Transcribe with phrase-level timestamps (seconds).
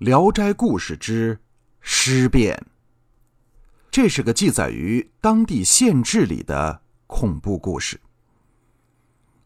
[0.00, 1.38] 聊斋故事之
[1.82, 2.56] 尸变》。
[3.90, 8.00] 这是个记载于当地县志里的恐怖故事。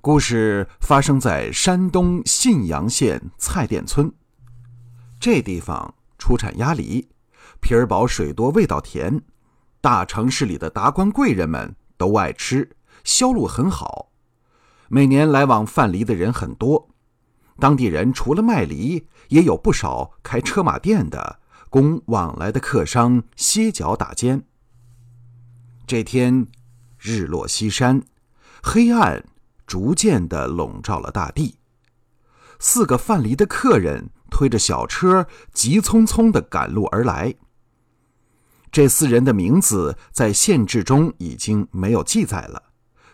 [0.01, 4.13] 故事发生在山东信阳县蔡店村。
[5.19, 7.09] 这地方出产鸭梨，
[7.61, 9.23] 皮儿薄、水多、味道甜，
[9.81, 14.13] 大城市里的达官贵人们都爱吃，销路很好。
[14.87, 16.91] 每年来往贩梨的人很多，
[17.59, 21.41] 当地人除了卖梨，也有不少开车马店的，
[21.71, 24.45] 供往来的客商歇脚打尖。
[25.87, 26.47] 这天，
[26.99, 28.03] 日落西山，
[28.63, 29.25] 黑暗
[29.67, 31.59] 逐渐的笼罩了大地。
[32.59, 37.35] 四个贩梨的客人推着小车，急匆匆的赶路而来。
[38.73, 42.63] 这四人的名字在县志中已经没有记载了，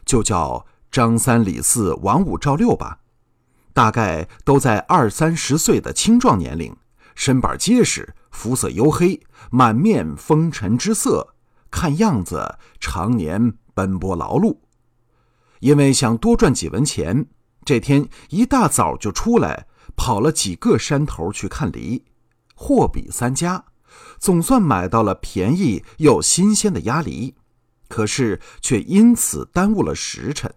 [0.05, 0.67] 就叫。
[0.93, 2.99] 张三、李四、王五、赵六吧，
[3.81, 6.77] 大概都在二三十岁的青壮年龄，
[7.15, 9.19] 身板结实，肤色黝黑，
[9.51, 11.35] 满面风尘之色，
[11.71, 14.59] 看样子常年奔波劳碌。
[15.61, 17.25] 因为想多赚几文钱，
[17.65, 22.05] 这天一大早就出来，跑了几个山头去看梨，
[22.55, 23.65] 货比三家，
[24.19, 27.35] 总算买到了便宜又新鲜的鸭梨，
[27.89, 30.55] 可是却因此耽误了时辰。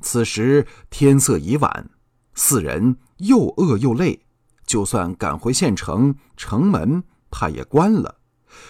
[0.00, 1.90] 此时天色已晚，
[2.34, 4.24] 四人又饿又累，
[4.66, 8.16] 就算赶回县城，城门怕也关了。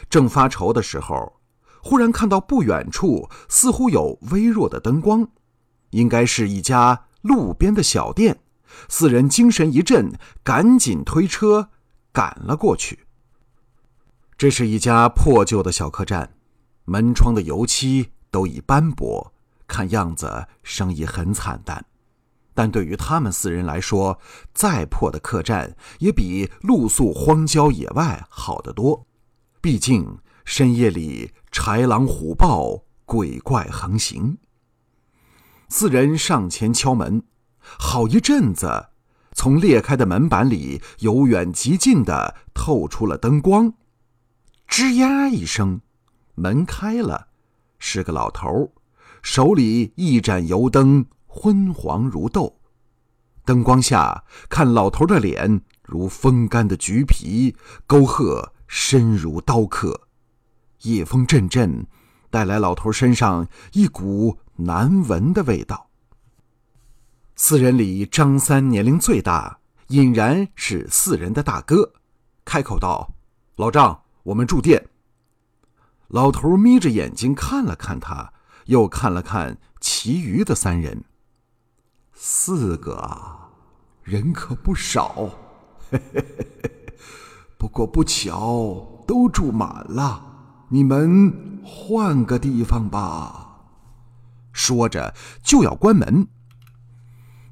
[0.09, 1.41] 正发愁的时候，
[1.83, 5.29] 忽然看到不远处似乎有微弱的灯光，
[5.91, 8.41] 应该是一家路边的小店。
[8.89, 11.69] 四人精神一振，赶紧推车
[12.13, 13.07] 赶了过去。
[14.37, 16.35] 这是一家破旧的小客栈，
[16.85, 19.33] 门窗的油漆都已斑驳。
[19.67, 21.85] 看样子生意很惨淡，
[22.55, 24.19] 但对于他们四人来说，
[24.53, 29.07] 再破的客栈也比露宿荒郊野外好得多。
[29.61, 34.39] 毕竟深夜里豺狼虎豹、鬼怪横行。
[35.69, 37.25] 四人上前敲门，
[37.59, 38.91] 好一阵子，
[39.33, 43.75] 从裂开的门板里由远及近的透出了灯光。
[44.69, 45.81] 吱呀一声，
[46.35, 47.29] 门开了，
[47.79, 48.73] 是个老头。
[49.23, 52.61] 手里一盏油灯，昏黄如豆。
[53.45, 57.57] 灯光下看老头的脸，如风干的橘皮，
[57.89, 60.03] 沟壑深如刀刻。
[60.83, 61.87] 夜风阵阵，
[62.31, 65.91] 带来老头身上一股难闻的味道。
[67.35, 69.59] 四人里，张三年龄最大，
[69.89, 71.95] 隐然是四人的大哥，
[72.45, 73.13] 开口道
[73.57, 74.89] ：“老张，我们住店。”
[76.09, 78.33] 老头眯着眼睛看了看他。
[78.67, 81.05] 又看了看其余的三人，
[82.15, 83.51] 四个
[84.03, 85.31] 人可不少，
[85.91, 86.25] 嘿嘿
[86.63, 86.95] 嘿
[87.59, 90.23] 不过不巧都住满了。
[90.69, 93.41] 你们换个地方吧。
[94.53, 96.29] 说着就要关门。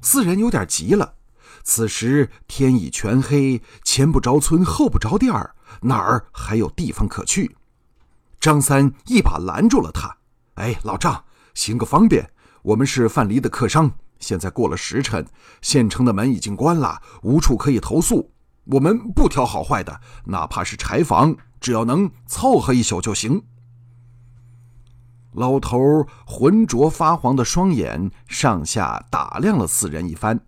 [0.01, 1.15] 四人有点急了。
[1.63, 7.55] 此时天已全黑，前不着村后不着店儿，哪儿还有地方可去？
[8.39, 10.17] 张三一把拦住了他。
[10.55, 11.23] 哎，老张，
[11.53, 12.31] 行个方便，
[12.61, 13.91] 我们是范蠡的客商，
[14.23, 15.27] 现在过了时辰，
[15.61, 18.31] 县城的门已经关了，无处可以投宿。
[18.63, 23.43] 我们不挑好坏的，哪怕是柴房，只要能凑合一宿就行。
[25.33, 30.39] 老头浑浊发黄的双眼上下打量了四人一番，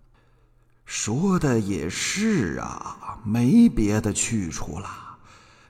[0.86, 4.88] 说的也是啊，没别的去处了，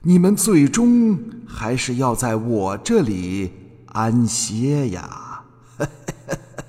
[0.03, 3.51] 你们最终还是要在我这里。
[3.87, 5.43] 安歇呀！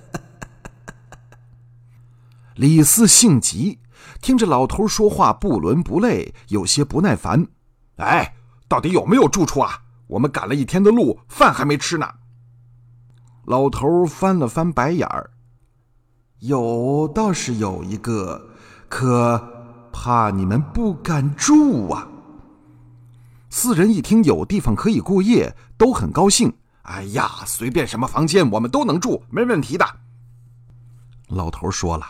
[2.59, 3.79] 李四性急，
[4.21, 7.47] 听着老头说话不伦不类，有些不耐烦。
[7.99, 8.35] 哎，
[8.67, 9.83] 到底有没有住处啊？
[10.09, 12.09] 我们赶了一天的路，饭还没吃呢。
[13.45, 15.31] 老头翻了翻白眼儿，
[16.41, 18.49] 有倒是有一个，
[18.89, 19.39] 可
[19.93, 22.09] 怕你们不敢住啊。
[23.51, 26.53] 四人一听有地方可以过夜，都很高兴。
[26.83, 29.87] 哎呀，随便什么房间我们都能住，没问题的。
[31.29, 32.05] 老头说了：“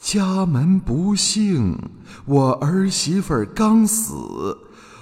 [0.00, 1.76] 家门不幸，
[2.24, 4.56] 我儿媳妇儿刚死，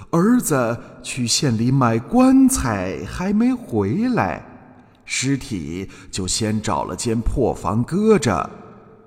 [0.09, 4.43] 儿子去县里买棺材还没回来，
[5.05, 8.49] 尸体就先找了间破房搁着。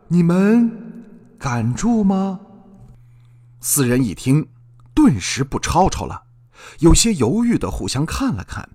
[0.09, 1.05] 你们
[1.39, 2.41] 敢住吗？”
[3.61, 4.49] 四人一听，
[4.95, 6.23] 顿时不吵吵了，
[6.79, 8.71] 有些犹豫的互相看了看。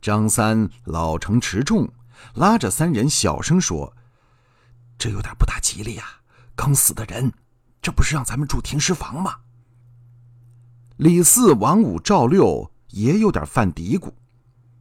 [0.00, 1.90] 张三老成持重，
[2.34, 3.94] 拉着三人小声说
[4.98, 6.04] ：“这有点不大吉利呀！
[6.56, 7.32] 刚死的人，
[7.80, 9.36] 这不是让咱们住停尸房吗？”
[10.96, 14.10] 李四、王五、赵六也有点犯嘀咕，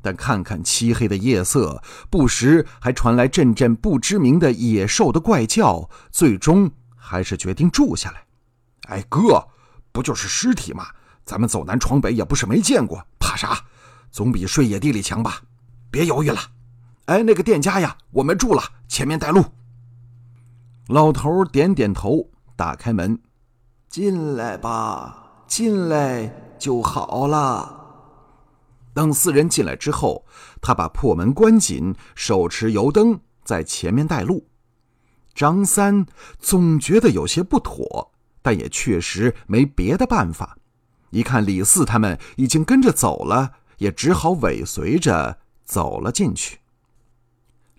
[0.02, 8.26] 但看看漆黑的夜色，不时还传来阵阵不知名的野兽的怪叫，最终还是决定住下来。
[8.88, 9.46] 哎，哥，
[9.92, 10.88] 不就是尸体吗？
[11.26, 13.60] 咱们走南闯北也不是没见过，怕啥？
[14.12, 15.42] 总比睡野地里强吧？
[15.92, 16.40] 别犹豫了。
[17.08, 19.44] 哎，那个店家呀，我们住了，前面带路。
[20.88, 23.20] 老头点点头，打开门，
[23.90, 27.82] 进来吧，进来就好了。
[28.94, 30.26] 等四人进来之后，
[30.62, 34.48] 他把破门关紧，手持油灯在前面带路。
[35.34, 36.06] 张三
[36.38, 38.12] 总觉得有些不妥，
[38.44, 40.56] 但也确实没别的办法。
[41.10, 46.60] 一看李四他们已经跟着走了，也只好尾随着走了进去。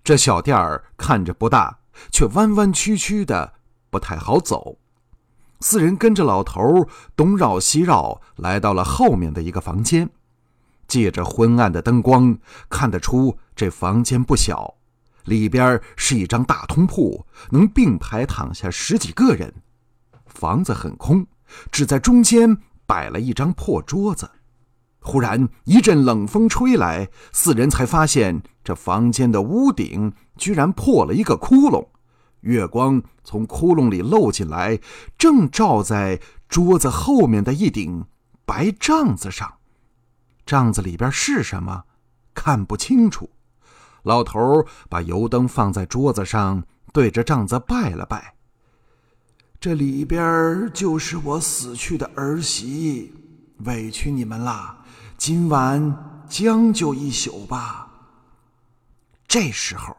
[0.03, 1.79] 这小店儿看着不大，
[2.11, 3.53] 却弯弯曲曲的，
[3.89, 4.77] 不太好走。
[5.59, 10.09] 四人跟着老头东绕西绕，来到了后面的一个房间。
[10.87, 12.37] 借着昏暗的灯光，
[12.69, 14.75] 看得出这房间不小，
[15.25, 19.53] 里边是一张大通铺，能并排躺下十几个人。
[20.25, 21.27] 房子很空，
[21.71, 22.57] 只在中间。
[22.87, 24.31] 摆了一张破桌子，
[25.07, 31.87] 忽然一阵冷风吹来，四人才发现这房间的屋顶居然破了一个窟窿，
[32.41, 34.77] 月光从窟窿里漏进来，
[35.17, 36.19] 正照在
[36.49, 38.03] 桌子后面的一顶
[38.45, 39.53] 白帐子上。
[40.45, 41.85] 帐子里边是什么？
[42.33, 43.29] 看不清楚。
[44.03, 48.35] 老头把油灯放在桌子上，对着帐子拜了拜。
[49.57, 53.13] 这里边就是我死去的儿媳，
[53.59, 54.76] 委屈你们了。
[55.17, 57.89] 今晚将就一宿吧。
[59.27, 59.97] 这时候，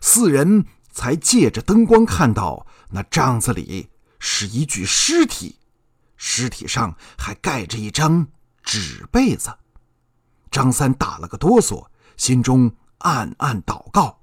[0.00, 5.58] 四人才借着灯光看到那帐子里是一具尸体，
[6.16, 8.26] 尸体上还盖着一张
[8.62, 9.54] 纸被子。
[10.50, 11.86] 张三打了个哆嗦，
[12.16, 14.20] 心中暗暗祷告。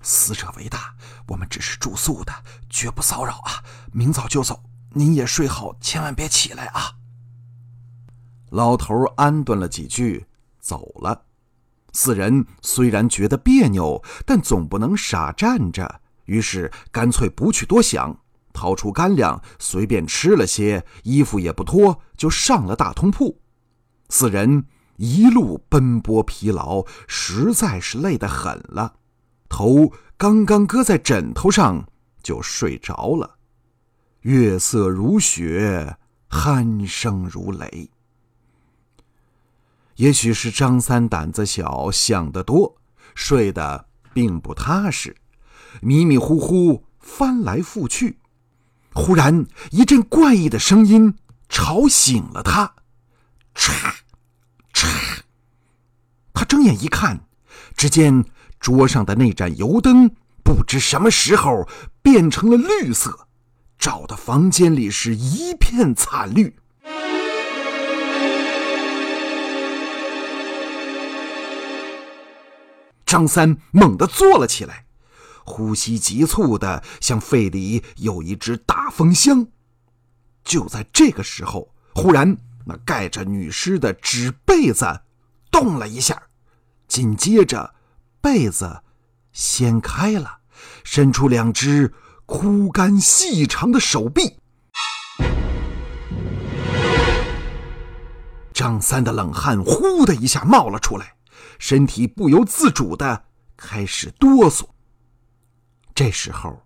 [0.00, 0.94] 死者为大，
[1.26, 2.32] 我们只是住宿的，
[2.70, 3.62] 绝不骚扰啊！
[3.92, 4.62] 明早就走，
[4.92, 6.94] 您也睡好，千万别起来啊！
[8.50, 10.26] 老头安顿了几句，
[10.58, 11.22] 走了。
[11.92, 18.20] 四人虽然觉得别扭，但总不能傻站着，于是干脆不去多想，
[18.52, 23.40] 掏出干粮，随便吃了些，衣服也不脱，就上了大通铺。
[24.10, 24.66] 四人
[24.96, 28.94] 一路奔波疲劳，实在是累得很了。
[29.48, 31.88] 头刚刚搁在枕头上，
[32.22, 33.36] 就睡着了。
[34.20, 35.96] 月色如雪，
[36.28, 37.90] 鼾声如雷。
[39.98, 42.76] 也许是张三胆子小，想得多，
[43.14, 45.16] 睡得并不踏实，
[45.80, 48.18] 迷迷糊糊翻来覆去。
[48.94, 51.14] 忽然一阵怪异的声音
[51.48, 52.74] 吵醒了他，
[53.54, 53.72] 嚓
[54.72, 54.88] 嚓。
[56.32, 57.26] 他睁眼一看，
[57.76, 58.24] 只见。
[58.60, 60.10] 桌上的那盏油灯，
[60.42, 61.68] 不知什么时候
[62.02, 63.28] 变成了绿色，
[63.78, 66.56] 照的房间里是一片惨绿。
[73.08, 74.84] 张三猛地坐了起来，
[75.42, 79.46] 呼吸急促的，像肺里有一只大风箱。
[80.44, 82.36] 就在这个时候，忽然
[82.66, 85.00] 那盖着女尸的纸被子
[85.50, 86.24] 动了一下，
[86.86, 87.74] 紧接着。
[88.20, 88.82] 被子
[89.32, 90.40] 掀开了，
[90.82, 91.94] 伸出两只
[92.26, 94.38] 枯干细长的手臂。
[98.52, 101.14] 张三的冷汗呼的一下冒了出来，
[101.58, 103.24] 身体不由自主的
[103.56, 104.68] 开始哆嗦。
[105.94, 106.62] 这时候，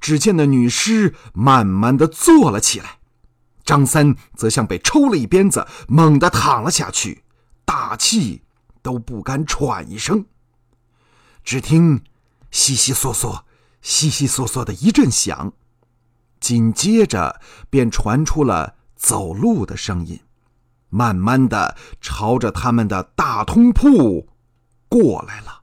[0.00, 2.98] 只见那女尸慢慢的坐了起来，
[3.64, 7.24] 张三则像被抽了一鞭子，猛地躺了下去，
[7.64, 8.42] 大气
[8.82, 10.26] 都不敢喘一声。
[11.42, 12.02] 只听
[12.50, 13.44] “悉悉嗦嗦、
[13.80, 15.52] 悉悉嗦嗦”的一阵响，
[16.38, 17.40] 紧接着
[17.70, 20.20] 便传出了走路的声音，
[20.88, 24.28] 慢慢的朝着他们的大通铺
[24.88, 25.62] 过来了。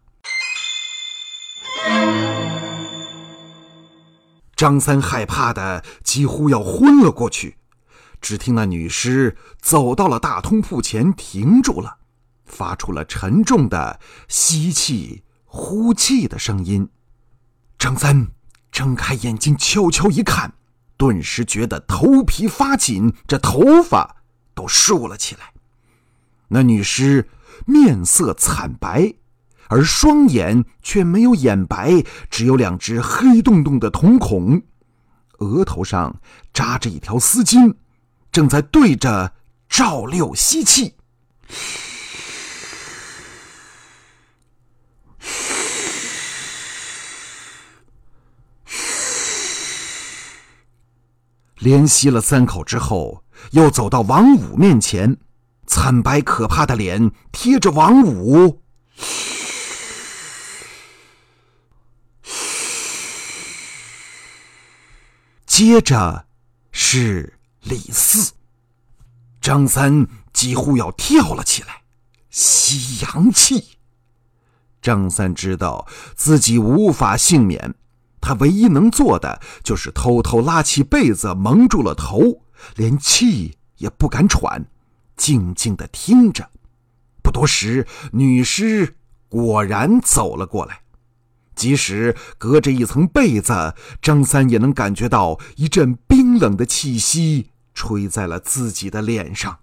[4.55, 7.57] 张三害怕的几乎要昏了过去。
[8.21, 11.97] 只听那女尸走到了大通铺前，停住了，
[12.45, 15.23] 发出了沉重的吸气。
[15.45, 16.89] 呼气的声音，
[17.77, 18.29] 张三
[18.71, 20.53] 睁开眼睛，悄悄一看，
[20.97, 24.22] 顿时觉得头皮发紧，这头发
[24.53, 25.53] 都竖了起来。
[26.49, 27.29] 那女尸
[27.65, 29.13] 面色惨白，
[29.69, 34.61] 而双眼却没有眼白，只有两只黑洞洞的瞳孔，
[35.39, 36.19] 额头上
[36.53, 37.75] 扎着一条丝巾，
[38.31, 39.33] 正在对着
[39.67, 40.95] 赵六吸气，
[51.55, 55.17] 连吸了三口之后，又走到王五面前，
[55.67, 58.61] 惨白可怕的脸贴着王五。
[65.45, 66.25] 接着
[66.71, 68.33] 是李四，
[69.39, 71.83] 张三几乎要跳了起来，
[72.31, 73.77] 吸阳气。
[74.81, 77.75] 张三知道自己无法幸免，
[78.19, 82.42] 他唯一能做的就是偷偷拉起被子蒙住了头，
[82.75, 84.65] 连气也不敢喘，
[85.15, 86.49] 静静的听着。
[87.21, 88.95] 不多时，女尸
[89.29, 90.81] 果然走了过来。
[91.55, 99.59] 即使隔着一层被子，张三也能感觉到一阵冰冷的气息吹在了自己的脸上。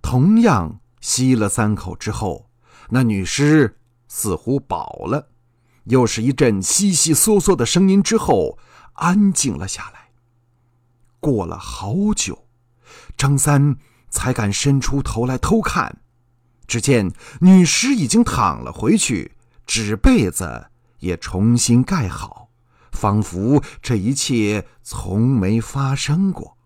[0.00, 2.48] 同样吸了三口之后，
[2.88, 3.76] 那女尸
[4.08, 5.28] 似乎饱了，
[5.84, 8.58] 又是一阵悉悉嗦嗦的声音之后，
[8.94, 10.01] 安静了下来。
[11.22, 12.46] 过了好久，
[13.16, 13.76] 张三
[14.10, 16.00] 才敢伸出头来偷看，
[16.66, 19.30] 只见女尸已经躺了回去。
[19.64, 20.66] 纸被子
[20.98, 22.48] 也重新盖好，
[22.90, 26.58] 仿佛这一切从没发生过。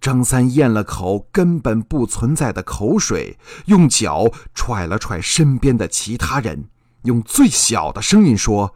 [0.00, 4.24] 张三咽了口根本不存在的口水，用脚
[4.54, 6.70] 踹了踹身边的其他人，
[7.02, 8.74] 用最小的声音说：“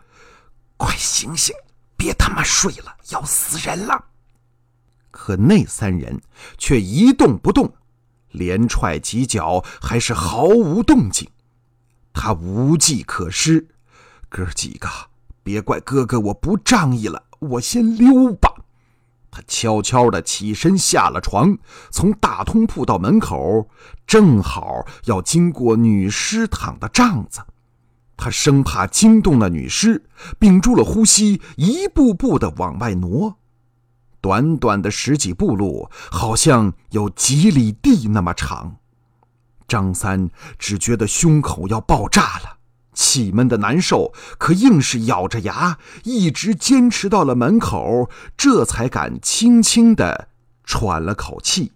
[0.77, 1.55] 快醒醒，
[1.97, 4.05] 别他妈睡了，要死人了！”
[5.11, 6.21] 可那三人
[6.57, 7.75] 却一动不动，
[8.31, 11.29] 连踹几脚还是毫无动静。
[12.13, 13.69] 他无计可施，
[14.29, 14.89] 哥几个，
[15.43, 18.53] 别怪哥哥我不仗义了，我先溜吧。
[19.31, 21.59] 他悄悄地起身下了床，
[21.91, 23.69] 从大通铺到门口，
[24.07, 27.41] 正好要经过女尸躺的帐子。
[28.17, 30.05] 他生怕惊动了女尸，
[30.41, 33.37] 屏住了呼吸，一步步地往外挪。
[34.21, 38.77] 短短的十几步路，好像有几里地那么长。
[39.67, 42.59] 张三只觉得胸口要爆炸了，
[42.95, 50.29] 气闷的难受，可硬是咬着牙，一直坚持到了门口，这才敢轻轻的
[50.65, 51.73] 喘了口气。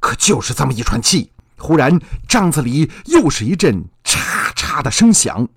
[0.00, 5.48] 可就是这么一喘气，忽然帐子里又是一阵嚓嚓的声响，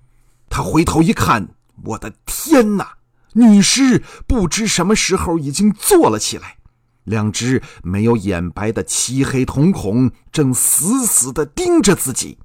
[0.48, 1.50] 他回头一看，
[1.84, 2.99] 我的天哪！
[3.34, 6.58] 女尸不知什么时候已经坐了起来。
[7.06, 12.38] 两只没有眼白的漆黑瞳孔正死死地盯着自己。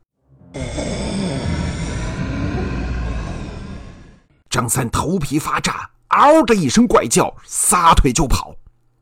[4.49, 8.55] 张三头皮发炸，嗷的一声怪叫，撒腿就跑。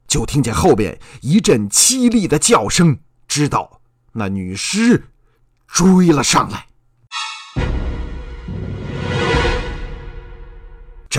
[0.09, 2.99] 就听见后边一阵凄厉的叫声，
[3.29, 3.81] 知道
[4.13, 5.09] 那女尸
[5.67, 6.67] 追了上来。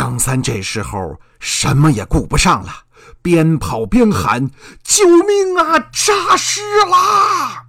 [0.03, 2.73] 张三这时候什么也顾不上了。
[3.21, 4.51] 边跑边喊
[4.83, 5.79] ：“救命啊！
[5.79, 6.59] 诈尸
[6.91, 7.67] 啦！”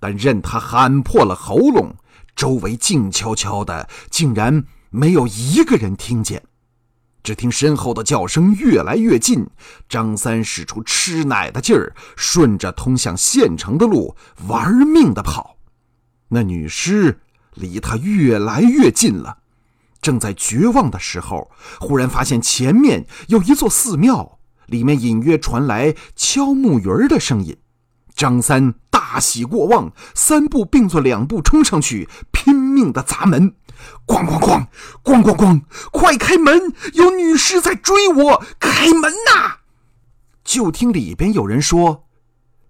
[0.00, 1.94] 但任他喊破了喉咙，
[2.34, 6.42] 周围静悄悄的，竟然没有一个人听见。
[7.22, 9.46] 只听身后的叫声越来越近，
[9.86, 15.58] 张三使出吃奶的劲儿，顺着通向县城的路玩命的跑。
[16.28, 17.20] 那女尸
[17.52, 19.40] 离他越来越近了。
[20.04, 27.56] 正在绝望的时候，忽然发现前面有一座寺庙，里面隐约传来敲木鱼儿的声音。
[28.14, 33.54] 张三大喜过望，三步并作两步冲上去，拼命的砸门，
[34.06, 34.66] 咣咣咣，
[35.02, 36.74] 咣咣咣，快开门！
[36.92, 39.60] 有女尸在追我，开门呐！
[40.44, 42.04] 就听里边有人说：“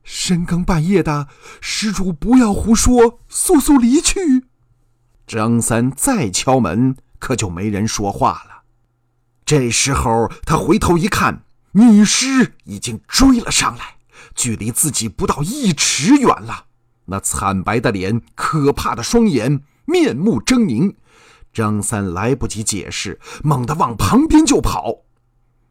[0.04, 1.26] 深更半夜的，
[1.60, 4.44] 施主不要胡说，速速离去。”
[5.26, 6.96] 张三再敲门。
[7.24, 8.64] 可就没人说话了。
[9.46, 13.96] 这时候，他回头一看，女尸已经追了上来，
[14.34, 16.66] 距离自己不到一尺远了。
[17.06, 20.96] 那惨白的脸，可怕的双眼，面目狰狞。
[21.50, 25.04] 张三来不及解释，猛地往旁边就跑。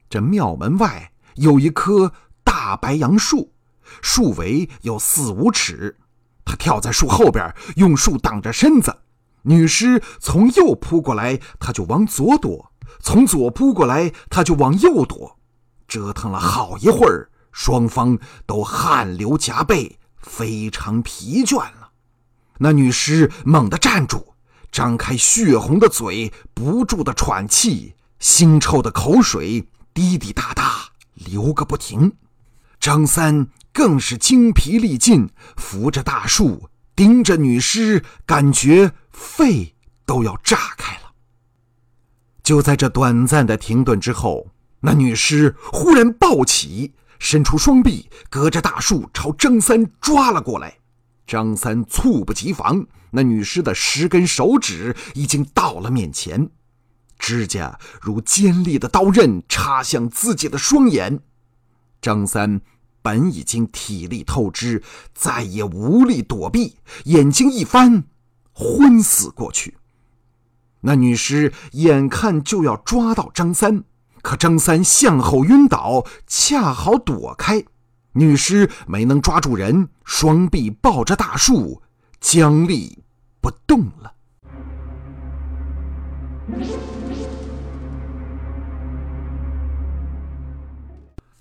[0.09, 3.53] 这庙门外有一棵大白杨树，
[4.01, 5.99] 树围有四五尺。
[6.43, 9.02] 他跳在树后边，用树挡着身子。
[9.43, 15.37] 女尸从右扑过来，他就往左躲；从左扑过来，他就往右躲。
[15.87, 21.91] 折腾了好一会儿，双方都汗流浃背，非常疲倦了。
[22.59, 24.33] 那女尸猛地站住，
[24.71, 32.13] 张开血红的嘴，不住的喘气，腥臭的口水滴滴答答流个不停。
[32.79, 41.13] 张三更是精疲力尽，扶着大树，盯着女尸，感觉肺都要炸开了。
[42.43, 44.47] 就在这短暂的停顿之后，
[44.81, 50.77] 那女尸忽然暴起，伸出双臂，隔着大树朝张三抓了过来。
[51.25, 56.49] 张三猝不及防，那女尸的十根手指已经到了面前，
[57.17, 61.21] 指甲如尖利的刀刃插向自己的双眼。
[62.01, 62.59] 张三
[63.03, 64.81] 本已经体力透支，
[65.13, 68.05] 再也无力躲避，眼睛一翻，
[68.53, 69.77] 昏死过去。
[70.81, 73.83] 那女尸眼看就要抓到张三，
[74.21, 77.63] 可张三向后晕倒，恰好躲开。
[78.13, 81.81] 女尸没能抓住人，双臂抱着大树，
[82.19, 83.03] 僵立
[83.41, 84.13] 不动了。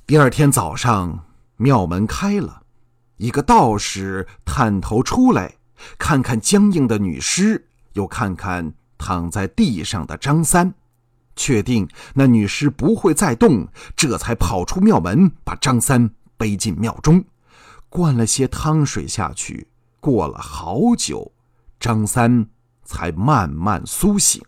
[0.07, 1.25] 第二天早上，
[1.63, 2.63] 庙门开了，
[3.19, 5.55] 一个道士探头出来，
[5.97, 8.75] 看看僵硬的女尸，又看看。
[9.05, 10.75] 躺在地上的张三，
[11.35, 13.67] 确定那女尸不会再动，
[13.97, 17.25] 这才跑出庙门，把张三背进庙中，
[17.89, 19.67] 灌了些汤水下去。
[19.99, 21.33] 过了好久，
[21.81, 22.47] 张三
[22.85, 24.41] 才慢慢苏醒，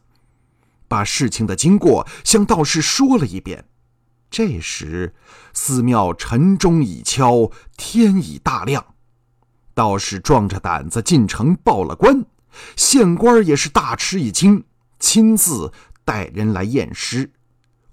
[0.86, 3.64] 把事情的经过向道士说了一遍。
[4.34, 5.14] 这时，
[5.52, 8.84] 寺庙晨钟已敲，天已大亮，
[9.74, 12.26] 道士壮着胆子进城报了官。
[12.74, 14.64] 县官也是大吃一惊，
[14.98, 15.72] 亲自
[16.04, 17.30] 带人来验尸。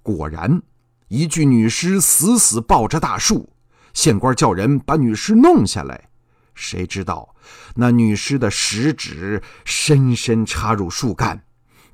[0.02, 0.64] 果然，
[1.10, 3.54] 一具女尸死死抱着大树。
[3.94, 6.10] 县官叫人把女尸弄下来，
[6.56, 7.36] 谁知道
[7.76, 11.44] 那女尸的食指深深插入树干，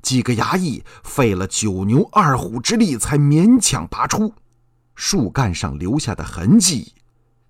[0.07, 4.33] 几个衙役费了九牛二虎之力才勉强拔出。
[4.95, 6.93] 树干上留下的痕迹，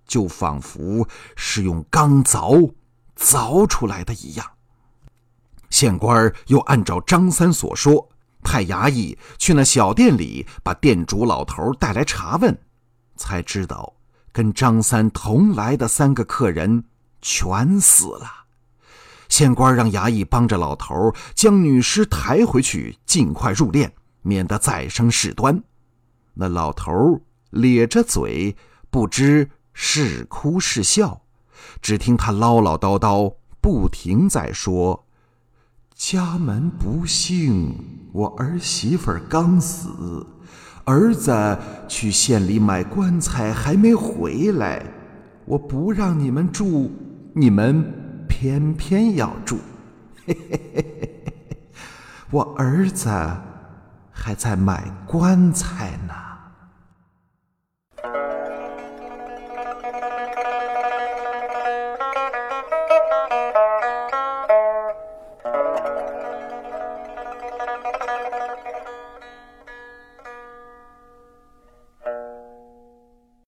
[0.07, 2.73] 就仿佛是用钢凿
[3.15, 4.53] 凿出来的一样。
[5.69, 8.09] 县官又按照张三所说，
[8.41, 12.57] 派衙役去那小店里把店主老头带来查问，
[13.15, 13.93] 才知道
[14.31, 16.85] 跟张三同来的三个客人
[17.21, 18.46] 全死了。
[19.29, 23.89] 县官让衙役帮着老头将女尸抬回去，尽快入殓，
[24.21, 25.61] 免得再生事端。
[26.33, 28.55] 那老头咧着嘴，
[28.89, 31.21] 不知是哭是笑，
[31.81, 35.05] 只听他唠唠叨叨，不停在说。
[35.95, 37.75] 家门不幸，
[38.13, 40.25] 我儿媳妇刚死，
[40.85, 44.85] 儿子去县里买棺材还没回来，
[45.45, 46.91] 我不让你们住，
[47.33, 48.06] 你们
[48.39, 49.57] 偏偏要住，
[50.27, 51.57] 嘿嘿嘿嘿嘿，
[52.29, 53.09] 我儿子
[54.11, 56.13] 还在买棺材呢。